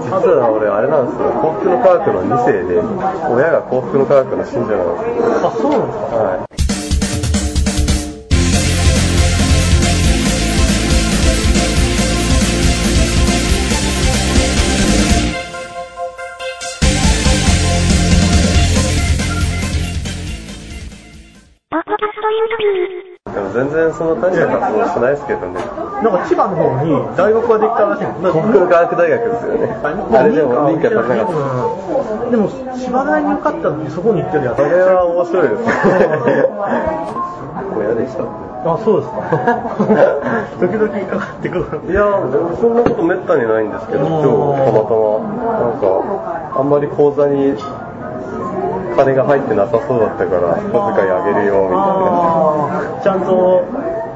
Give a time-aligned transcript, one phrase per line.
[0.00, 2.80] 実は俺あれなんですよ幸福の科学の2世で
[3.28, 6.16] 親が幸福の科学の信者なんですよあ、そうなんですか。
[6.16, 6.50] はい
[23.32, 25.89] でも全然その大した活動しないですけどね。
[26.00, 34.56] なんか千葉の方に大学ができたらしいんです幸福の科学大学ですよねあれでも認可されなかったうんでも千葉大に受かったのにそこに行ってるやつ。
[34.56, 35.70] それは面白いですね
[37.76, 38.24] 親でした。
[38.62, 39.18] あそうですか。
[40.60, 42.04] 時々かかってくるいや
[42.60, 44.24] そんなことめったにないんですけど今日
[44.64, 45.18] たまたま。
[45.58, 45.86] なんか
[46.56, 47.56] あんまり口座に
[48.96, 53.02] 金が入ってなさそうだったから小遣いあげるよみたいな。
[53.02, 53.62] ちゃんと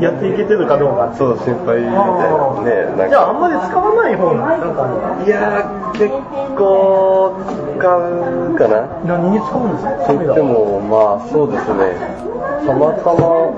[0.00, 1.12] やっていけてるかどうか。
[1.16, 6.08] そう心配みたいなねなんじゃああかんまり使わない方がなんかいやー結
[6.56, 7.34] 構
[7.78, 8.86] 使うかな。
[9.04, 9.90] 何に使うんですか？
[10.06, 11.96] と言ってもまあそうですね。
[12.66, 13.54] たまたま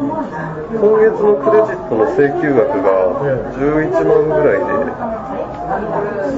[0.00, 3.20] 今月のクレジットの請求額が
[3.52, 4.64] 11万ぐらいで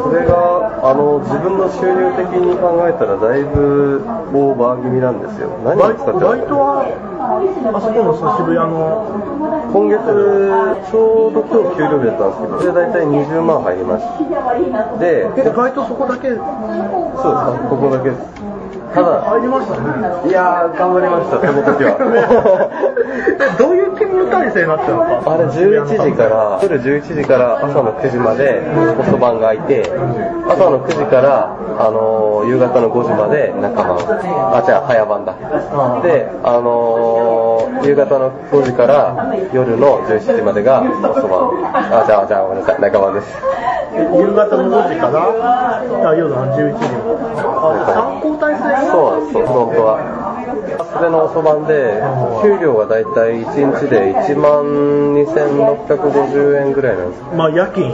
[0.03, 4.03] それがあの自分の収入的に考えたらだいぶ
[4.35, 5.49] オーバー気味なんですよ。
[5.65, 9.07] 何バイに使ってバイトはあそこの渋谷の
[9.71, 10.03] 今月
[10.91, 16.29] ちょうど今日給料日だったんですけどそれで大体20万入りましたでえバイトそこだけ？
[16.29, 16.43] そうです。
[16.43, 18.52] かここだけです
[18.95, 20.29] ただ入りましたね。
[20.29, 21.97] いやー頑張りましたその時は。
[23.41, 25.33] えどういう勤務体制になってたのか？
[25.33, 28.63] あれ11時から夜11時から朝の9時まで
[29.01, 29.91] 遅番が空いて
[30.47, 33.97] 朝の9時から、あのー夕方の5時まで中番
[34.57, 35.35] あじゃあ早番だ。
[36.03, 41.51] で、あのー夕方の5時から夜の17時までが遅番。
[41.75, 42.81] あじゃあじゃあごめんなさい。
[42.81, 43.29] 中番です。
[43.95, 45.21] え夕方の5時から？
[46.11, 46.85] あ夜の11時
[47.45, 49.39] あ参考体制そうなんです。
[49.39, 49.99] よフロントは。
[50.97, 52.03] それの遅番で
[52.43, 54.65] 給料が大体1日で1万
[55.25, 57.23] 2650円ぐらいなんです。
[57.37, 57.89] まあ夜勤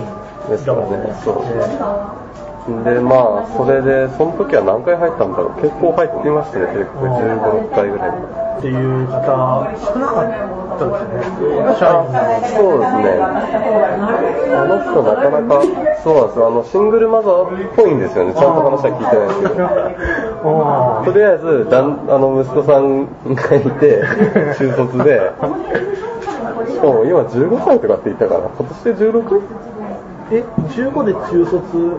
[0.48, 1.12] ですからね。
[1.24, 1.34] そう。
[1.44, 2.27] え
[2.84, 5.62] でまあそれでその時は何回入ったんだろう。
[5.62, 8.10] 結構入っていましたね結構1 5 6回ぐらい。
[8.10, 9.22] ーっていう方
[9.78, 10.28] 少なかっ
[10.76, 11.22] たですね
[12.58, 13.16] そうですね。
[14.52, 15.62] あの人なかなか
[16.02, 16.46] そうなんですよ。
[16.46, 18.34] あのシングルマザーっぽいんですよね。
[18.34, 19.64] ちゃんと話は聞いてないですけど。
[20.44, 24.02] あとりあえずだんあの息子さんがいて
[24.58, 25.32] 中卒で。
[26.68, 29.40] しかも今15歳とかって言ったから今年で 16?
[30.30, 31.96] え15で中卒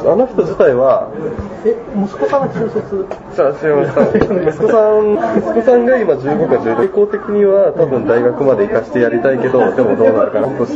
[0.00, 1.10] あの人自体は
[1.64, 3.06] え息子さんが中卒？
[3.36, 4.00] さあ、知りました。
[4.08, 6.76] 息子さん、息子さんが今15か16。
[6.76, 10.48] 傾向的には多分大学まで行かしてやりたいけど、でもどうなるかな。
[10.48, 10.72] 今年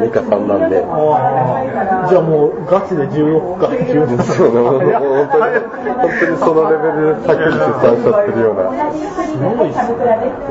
[0.00, 0.80] 32か3なんで。
[0.80, 5.60] じゃあもうガチで16か17そうね、もう本当に、
[6.00, 8.72] 本当にそのレベルでさっき出産しちゃってるような。
[8.88, 8.96] い
[9.28, 10.02] すごいっすね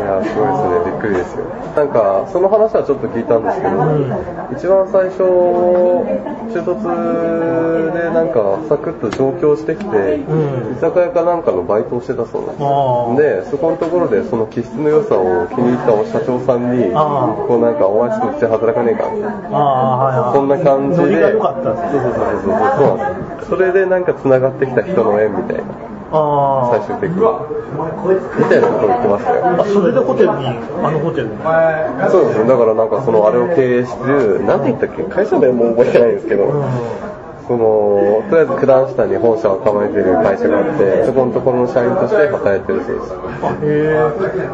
[0.05, 0.85] や、すごいですね。
[0.85, 1.45] びっくりですよ。
[1.75, 3.73] なんか、その話はちょっと聞いたんですけど、
[4.53, 5.23] 一番最初、
[6.51, 7.70] 中卒で
[8.13, 10.77] なんかサクッと上京してきて、うん。
[10.77, 20.31] 居酒屋かなんかのバイトをしてたそうなんですで、そこのところでその気質の良さを気に入った社長さんに、こうなんか、お前ちょっとうちで働かねえかみたいな。
[20.33, 21.03] そんな感じで。
[21.03, 22.61] そうそうそうそうそう。
[22.77, 23.49] そうなんです。
[23.49, 25.63] それでなんか繋がってきた人の縁みたいな、
[26.13, 27.15] あ最終的に。
[27.17, 27.21] み
[28.45, 29.45] たいなことを言ってましたよ。
[29.61, 31.37] あそれでホテルにあのホテルに。
[32.09, 32.49] そうですね。
[32.49, 35.03] だからなんかそのあれを経営してる、なんて言ったっけ？
[35.03, 36.43] 会社名もう覚えてないんですけど、
[37.47, 43.11] その、とりあえず九段下に本社を構えてる会社があって、そこのところの社員として働いてるそうです。
[43.43, 43.97] あへえ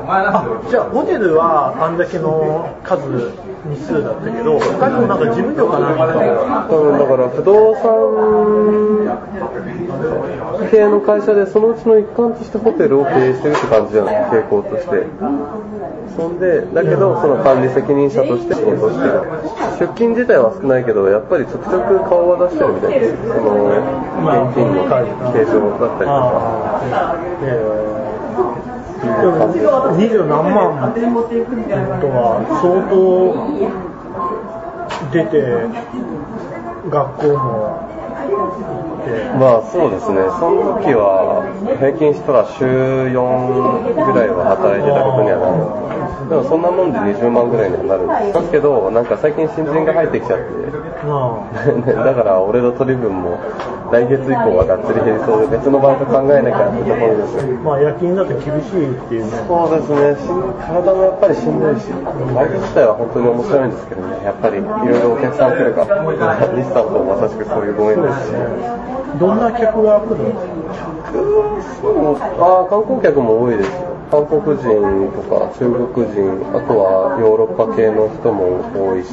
[0.07, 2.95] あじゃあホテルはあんだけの数
[3.67, 6.07] 日数だったけど他にもなんか事務所かなんか
[6.69, 7.83] 多分だから不動産
[10.71, 14.15] 系の会社でそのうちの一環としてホテルを経営してるって感じじゃない？
[14.31, 15.05] 傾向として
[16.15, 19.21] そんでだけどその管理責任者として仕事をしてる。
[19.79, 23.17] 出勤自体は少ないけどやっぱりちょくちょく顔は出してるみたいです。
[23.21, 24.89] その現金の
[25.33, 26.41] 継承だったりとか。
[28.97, 30.91] 二十何万
[32.01, 32.97] とは相当
[35.13, 35.37] 出て
[36.89, 37.87] 学校も
[39.39, 41.45] まあそうですね、その時は
[41.79, 43.13] 平均したら週4
[43.93, 45.86] ぐらいは働いてたことにはなる。
[46.29, 50.45] でもそんなもんで20万ぐらいにはなるんですけど、なんか最近新人が入ってきちゃって、
[51.05, 53.37] まあ だから俺の取り分も
[53.91, 57.53] 来月以降はがっつり減りそうで、別のバイト考えなきゃってところですよ。
[57.63, 59.31] まあ夜勤だと厳しいっていうね。
[59.47, 60.27] そうですね、し
[60.67, 61.87] 体もやっぱりしんどいし、
[62.35, 66.03] バイト自体は本当に面白いんですけどね、やっぱりいろいろお客さん来るから、
[66.55, 68.33] 西さんとまさしくそういうご縁ですし。
[69.19, 70.47] どんな客が来るんです
[71.11, 73.96] かあ観光客も多いですよ。
[74.09, 79.09] 韓国人とか中国人、あとはヨーロッパ系の人も多いし、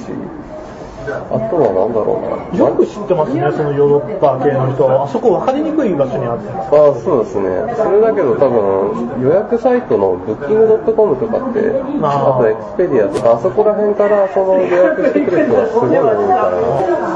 [1.05, 2.64] あとはなんだろうな。
[2.64, 4.88] よく知ってますね、そのヨーロッパ系の人。
[4.88, 6.73] あそこ分かりにくい場所にあってます。
[6.73, 7.75] あそうですね。
[7.76, 16.56] それだけど多分、予約サイトのブッキングドットコムとかって、あとエクスペディアとか、あそこら辺からその予約してくる人がすごい多いから、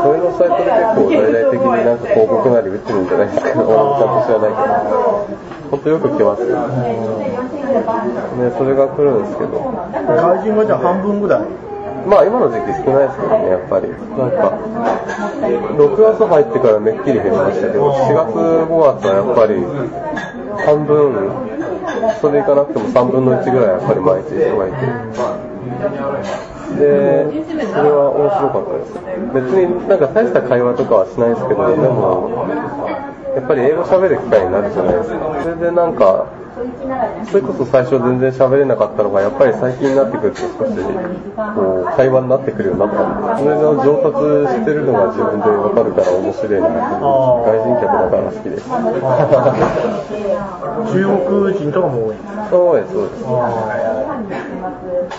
[0.02, 3.48] それのサイトで結構大々的になんか広告なり打ってるんじゃないですか。
[3.48, 3.72] ちゃんと
[4.26, 5.38] 知らないけど。
[5.70, 6.69] 本当よく来ますよ。
[6.69, 6.75] ね、
[8.56, 9.59] それが来るんですけど。
[10.06, 11.43] 外人がじゃあ半分ぐらい
[12.06, 13.88] まあ今の時期少ないですけどね、やっぱり。
[13.88, 14.56] なんか、
[15.76, 19.62] 6月入ってからめっきり減りましたけど、4月、5月はやっぱり
[20.65, 21.31] 半分、
[22.21, 24.76] それいかなくても3分の1ぐらいやっぱり毎日人がいて。
[26.79, 27.26] で、
[27.75, 28.94] それは面白かったです。
[29.35, 32.47] 別になんか大した会話とかはしないですけど、でも、
[33.34, 35.40] やっぱり英語喋る機会になるじゃないですか。
[35.42, 36.26] それでなんか、
[37.30, 40.75] それこそ最初全然喋れなかったのが、やっぱり最近になってくると少し、
[41.54, 44.19] こう、会話になってくるようになったんで、それが上達
[44.58, 48.69] してるのが自分でわかるから面白いな外人客だから好きです。
[50.88, 52.16] 中国人とかも多い
[52.50, 53.25] そうです、そうです。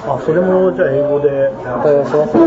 [0.08, 1.52] あ、それもじゃあ英語で。
[1.84, 2.42] 対応しますね。